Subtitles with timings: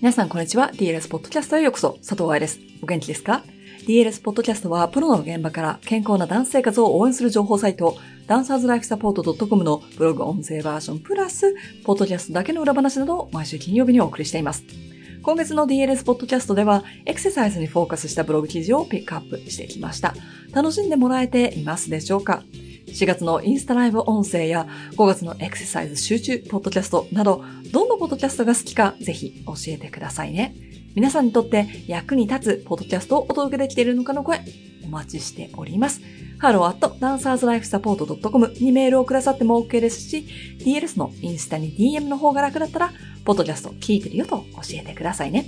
[0.00, 0.70] 皆さんこんにちは。
[0.72, 1.98] DLS ポッドキャストへようこそ。
[1.98, 2.58] 佐藤愛です。
[2.82, 3.42] お元気ですか
[3.86, 11.54] ?DLS ポッドキャストはプロの現場から健康なダンス生活を応援する情報サイト、ダンサーズライフサポート .com のブログ音声バージョンプラス、
[11.84, 14.64] ポッドキャストだけの裏話などを毎週金曜日にお送りしています。
[15.22, 20.14] 今月の DLS ポッドキャストでは、エクササイズにフォーカスしたブログ記事をピックアップしてきました。
[20.54, 22.42] 楽しんでもらえていますでしょうか？
[22.90, 24.66] 4月のインスタライブ音声や
[24.96, 30.54] 5月のエクササイズ集中ポッドキャストなど、どんなポッドキャストが好きかぜひ教えてくださいね。
[30.94, 34.40] 皆さんにとって役に立つポッドキャストをお届けできているのかの声、
[34.84, 36.00] お待ちしております。
[36.40, 40.26] hello at dancerslifesupport.com にメールをくださっても OK ですし、
[40.58, 42.92] DLS のインスタに DM の方が楽だったら、
[43.24, 45.46] ポッドキャスト聞いてるよと教えてくださいね。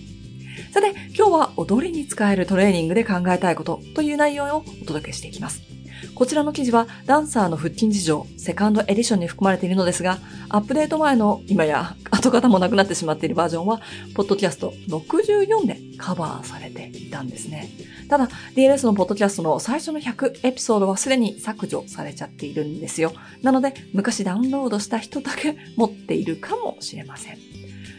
[0.72, 5.71] さて、今日は踊りに使えるトレーニングで考えたいことという内容をお届けしていきます。
[6.14, 13.80] こちらの記事はダンサーの腹筋事情、セカンドエディションに含まれているのですが、アップデート前の今や跡形もなくなってしまっているバージョンは、
[14.14, 17.70] ポッドキャスト64でカバーされていたんですね。
[18.08, 23.12] ただ、DLS のポッドキャストの最初の100エピソードはすでに削除されちゃっているんですよ。
[23.42, 27.38] なので、昔ダウンロードした人だけ持っているかもしれません。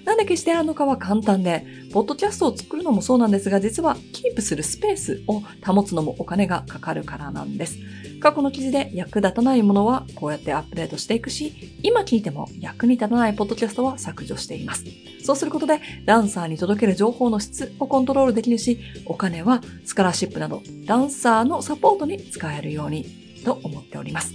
[0.05, 7.77] なんで消してあるのかは簡単で、ポッドキャストを作るのもそうなんですが、実はキープするスペースを保つのもお金がかかるからなんです。
[8.23, 14.85] 過去の記事で役立たないものはこうやってアップデートしていくし、今聞いても役に立たないポッドキャストは削除しています。
[15.25, 23.03] そうすることで、ダンサーに届ける情報の質をコントロールできるし、お金はスカラシップなど、ダンサーのサポートに使えるように
[23.43, 24.31] と思っております。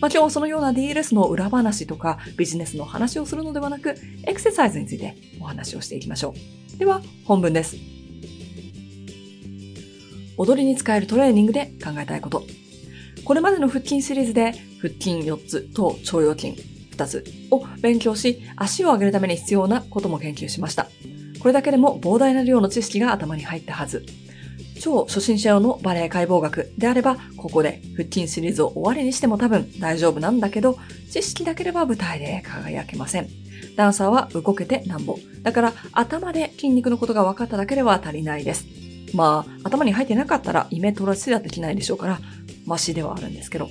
[0.00, 6.34] まあ、今日はそのような DLS の裏話とかビジネスの話をするのではなく、エクササイズについてお話をしていきましょ
[6.74, 6.78] う。
[6.78, 7.76] では、本文です。
[10.38, 12.46] 踊りに使えるトレーニングで考えたいこと。
[13.26, 20.86] これまでの腹筋シリーズで腹筋4つと腸腰筋2つを勉強し、足を上げるために必要なことも研究しました。
[21.40, 24.06] これだけでも膨大な量の知識が頭に入ったはず。
[24.80, 30.78] 超初心者用のバレエ解剖学であれば、ここで腹筋シリーズを終わりにしても多分大丈夫なんだけど、
[31.10, 33.28] 知識だけでは舞台で輝けません。
[33.74, 35.18] ダンサーは動けてなんぼ。
[35.42, 38.85] だから頭で筋肉のことが分かっただけでは足りないです。
[39.16, 42.20] まあ、頭に入ってなかったらイメトラスはできないでしょうから、
[42.66, 43.68] マシではあるんですけど。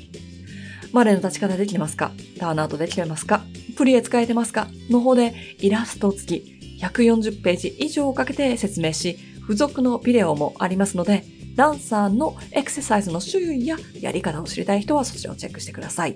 [0.92, 2.12] マレーの立ち方できてますか？
[2.40, 3.44] ターンアウトできてますか？
[3.76, 4.68] プリエ使えてますか？
[4.90, 16.16] の方でイラスト付き140ページ以上をかけて説明し、付属のビデオもありますので、ダンサーのエクササイズの種類ややり方を知りたい人はそちらをチェックしてください。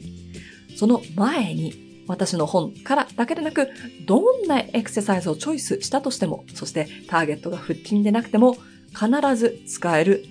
[0.78, 3.68] その前に、私の本からだけでなく、
[4.06, 8.56] どんなエクササイズをチョイスしたとしても、そしてターゲットが腹筋でなくても、
[8.94, 10.26] 必ず使える、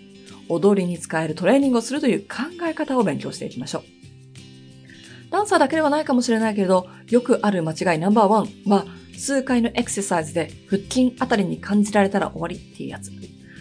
[0.49, 2.37] 踊りに使えるトレーニングをするという考
[2.67, 3.83] え方を勉強していきましょう。
[5.31, 8.87] ダンサーだけではないかもしれないけれど、よくある間違いナンバーワンは、
[9.19, 13.11] 数回のエクササイズで腹筋あたりに感じられたら終わりっていうやつ。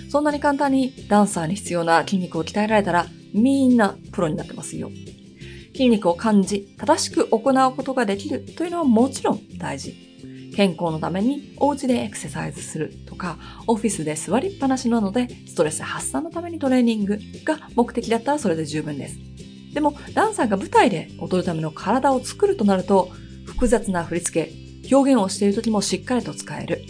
[0.09, 4.89] そんなに簡単にダンサーに必要な筋肉を鍛えられたらみんなプロになってますよ。
[5.73, 10.06] 筋肉を感じ、正しく行うことができるというのはもちろん大事。
[10.57, 13.37] 健康のためにお家でエクササイズするとか、
[13.67, 19.19] オフィスで座りっぱなしなのでストレス発散のためにトレーニングが目的だったらそれで十分です。
[19.75, 23.11] でも、ダンサーが舞台で踊るための体を作るとなると、
[23.45, 26.81] 複雑な振り付け、表現をしている時もしっかりと使える。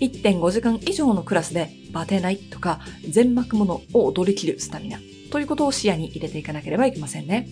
[0.00, 4.98] 1.5時間以上のクラスでバテないとか全膜ものを踊り切るスタミナ
[5.30, 7.46] ということを視野に入れていかなければいけませんね。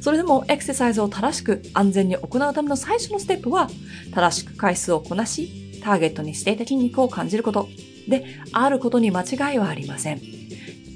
[0.00, 3.68] それでもエクササイズを正しく安全に行うための最初のステップは
[4.12, 7.68] 正しく回数をこなしターゲットにしていた筋肉を感じること
[8.08, 10.20] であることに間違いはありません。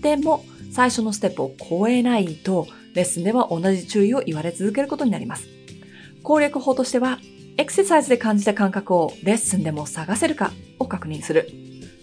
[0.01, 5.49] でも最初のステップを超えないとレッスンでは同じ注意を言われ続けることになります。
[6.23, 7.19] 攻略法としては
[7.57, 11.49] エクササイズで感じた感覚をレッスンでも探せるかを確認する。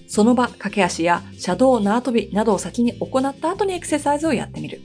[0.07, 4.81] その場、駆け足やシャドウ縄跳びなどを先に行った後にエクササイズをやってみる。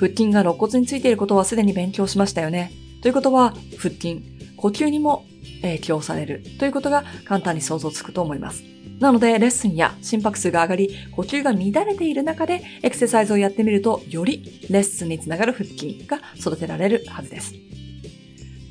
[0.00, 2.72] 腹筋が肋骨についていることはすでに勉強しましたよね。
[3.02, 4.22] ということは、腹筋、
[4.56, 5.26] 呼吸にも
[5.60, 8.64] 影響されるということが簡単に想像つくと思います。
[8.98, 17.54] なので、レッスンや心拍数が上がり、呼吸が乱れている中でエクササイズをやってみると、よりレッスンにつながる腹筋が育てられるはずです。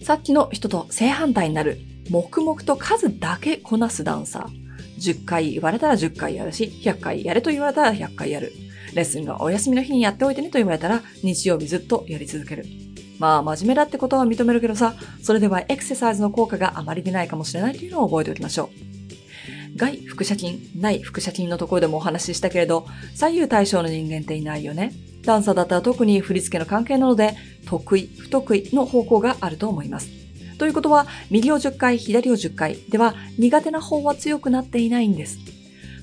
[0.02, 1.78] さっきの人と正反対になる、
[2.10, 4.70] 黙々と数だけこなすダンサー。
[5.00, 8.52] 10回言われたら10回やるし、100回やれと言われたら100回やる。
[8.94, 12.66] レッスンがお休みの日にやっておいてねと言われたら日曜日ずっとやり続ける。
[13.20, 18.90] まあ、真面目だってことは認めるけどさ、それではエクササイズの効果があまり出ないかもしれないというのを覚えておきましょう。
[19.76, 24.94] 外腹斜筋、内腹斜筋のところでもお話ししたけれど、左右対称の人間っていないよね。
[25.24, 30.10] ダンサーだったら特に振り付けの関係なので、得意、不得意の方向があると思います。
[30.58, 35.38] ということは、右を10回、左を10回では苦手な方は強くなっていないんです。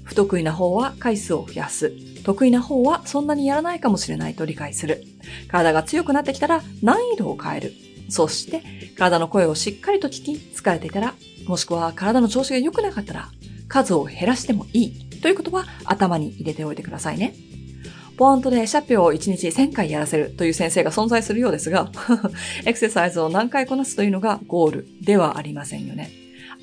[0.05, 1.93] 不得意な方は回数を増やす。
[2.27, 5.05] 得意な方はそんなにやらないかもしれないと理解する。
[5.47, 7.73] 体が強くなってきたら難易度を変える。
[8.09, 8.65] そして、
[8.99, 11.15] 体の声をしっかりと聞き、疲れていたら、
[11.47, 13.29] もしくは体の調子が良くなかったら、
[13.69, 17.33] 数を減らしてもいいということは頭に入れておいてくださいね。
[18.17, 21.93] ポイントでシャッピを1日1000回やらせるという先生が存在するようですが、
[22.67, 26.11] エクササイズを何回こなすというのがゴールではありませんよね。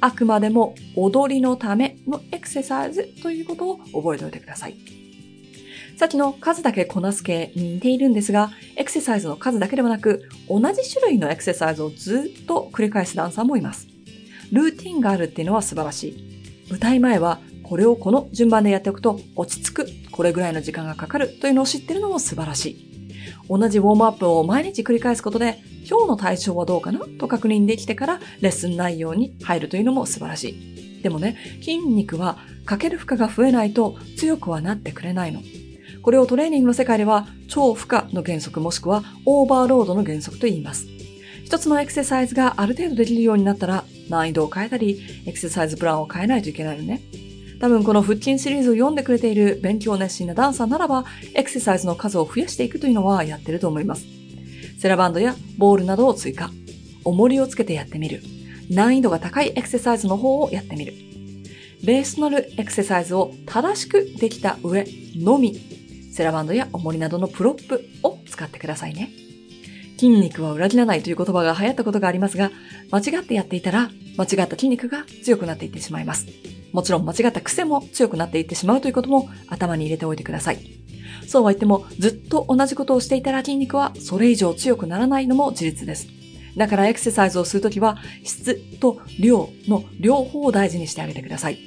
[0.02, 5.03] あくまでも踊りのためのエクササイズということを覚えておいてください。
[5.96, 13.88] さっきの数だけこなす系に似ているんですが、エクササイズの数だけではなく、同じ種類のエクササイズをずっと繰り返すダンサーもいます。
[14.52, 16.66] ルーティンがあるっていうのは素晴らしい。
[16.72, 22.94] 歌い前はこれをこの順番でやっておくと落ち着く、これぐらいの時間がかかるというのを知ってるのも素晴らしい。
[23.48, 31.02] 同じウォームアップを毎日繰り返すことで、今日の体調はどうかなと確認できてからレッスン内容に入るというのも素晴らしい。
[31.04, 35.42] でもね、筋肉はかける負荷が増えないと強くはなってくれないの。
[36.04, 40.86] これをトレーニングの世界では超負荷の原則もしくはオーバーロードの原則と言います。
[41.46, 47.02] 一つのエクササイズがある程度できるようになったら難易度を変えたり、エクササイズプランを変えないといけないのね。
[47.62, 51.06] 多分この腹筋シリーズを読んでくれている勉強熱心なダンサーならば、
[51.36, 54.06] エクササイズの数を増やしていくというのはやってると思います。
[54.80, 56.52] セラバンドやボールなどを追加。
[57.06, 58.22] 重りをつけてやってみる。
[58.70, 60.94] 難易度が高いエクササイズの方をやってみる。
[61.86, 64.86] ベースとなるエクササイズを正しくできた上
[65.16, 65.83] のみ、
[66.14, 69.10] セラバンドや重りなどのプロップを使ってくださいね。
[69.96, 72.52] 筋肉は裏切らないという言葉が流行ったことがありますが、
[72.92, 76.28] 間違ってやっていたら、間違った筋肉が強くなっていってしまいます。
[76.72, 80.60] もちろん間違った癖も強くなっていってしまうということも頭に入れておいてください。
[81.28, 86.08] そうは言っても、ずっと同じことをしていたら筋肉はそれ以上強くならないのも事実です。
[86.56, 91.58] だからエクササイズをするときは、質と量の両方を大事にしてあげてください。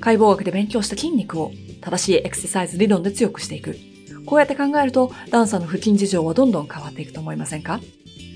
[0.00, 3.76] 解剖学で勉強した筋肉を正しいエクササイズ理論で強くしていく。
[4.26, 7.80] こうやって考えると、ダンサーの腹筋事情はどんどん変わっていくと思いませんか？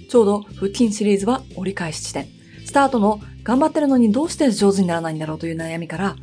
[0.08, 2.26] ちょうど腹筋シリーズは折り返し地点。
[2.66, 6.16] スタートの頑張ってるのにどうして上手にならないんだろうという悩みから、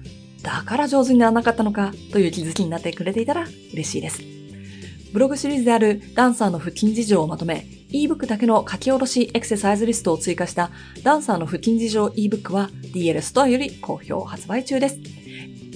[0.44, 4.22] だから上手にならなかったのかという気づきになってくれていたら嬉しいです。
[5.12, 10.70] ブログシリーズであるダンサーの腹筋事情をまとめ、ebook だけの書き下ろしエクササイズリストを追加した
[11.04, 15.00] ダンサーの腹筋事情 ebook は DL ストアより好評発売中です。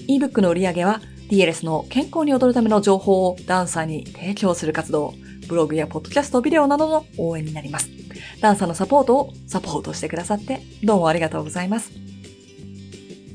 [0.10, 5.14] Ebook の売り上げは DLS の健康に踊るための情報をダンサーに提供する活動、
[5.48, 7.90] ブログやポッドキャスト、ビデオなどの応援になります。
[8.42, 11.92] ダンサーのサポートをサポートしてくださってどうもありがとうございます。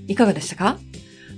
[0.08, 0.78] いかがでしたか？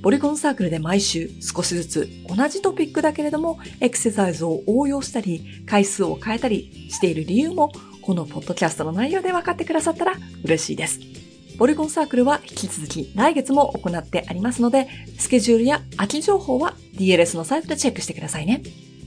[0.00, 11.15] ボリコンサークルで毎週少しずつ同じトピックだけれどもエクササイズを応用したり回数を変えたりしている理由もこのポッドキャストの内容で分かってくださったら嬉しいです。
[11.58, 14.88] ボリコンサークルは引き続き来月も行ってありますので、
[15.18, 18.62] スケジュールや空き情報は DLS のサイトでチェックしてくださいね。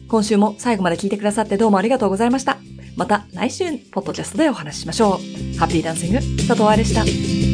[0.08, 2.58] 今週も最後まで聞いてくださってどうもありがとうございました。
[2.96, 5.20] また来週、ポッドキャストでお話ししましょ
[5.56, 5.58] う。
[5.58, 6.18] ハッピーダンシング、
[6.48, 7.49] 佐藤愛でした。